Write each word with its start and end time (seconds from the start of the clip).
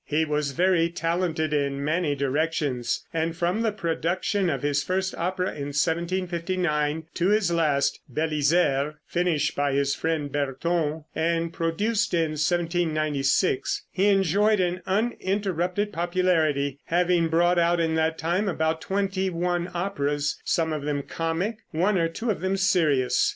He 0.03 0.25
was 0.25 0.53
very 0.53 0.89
talented 0.89 1.53
in 1.53 1.83
many 1.85 2.15
directions, 2.15 3.05
and 3.13 3.37
from 3.37 3.61
the 3.61 3.71
production 3.71 4.49
of 4.49 4.63
his 4.63 4.81
first 4.81 5.13
opera 5.13 5.49
in 5.49 5.67
1759, 5.67 7.03
to 7.13 7.27
his 7.27 7.51
last, 7.51 7.99
Bélisaire, 8.11 8.95
finished 9.05 9.55
by 9.55 9.73
his 9.73 9.93
friend 9.93 10.31
Berton, 10.31 11.05
and 11.13 11.53
produced 11.53 12.15
in 12.15 12.31
1796, 12.31 13.83
he 13.91 14.07
enjoyed 14.07 14.59
an 14.59 14.81
uninterrupted 14.87 15.93
popularity, 15.93 16.79
having 16.85 17.27
brought 17.27 17.59
out 17.59 17.79
in 17.79 17.93
that 17.93 18.17
time 18.17 18.49
about 18.49 18.81
twenty 18.81 19.29
one 19.29 19.69
operas, 19.71 20.41
some 20.43 20.73
of 20.73 20.81
them 20.81 21.03
comic, 21.03 21.57
one 21.69 21.99
or 21.99 22.07
two 22.07 22.31
of 22.31 22.41
them 22.41 22.57
serious. 22.57 23.29